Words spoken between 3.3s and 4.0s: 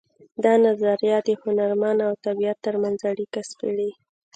سپړي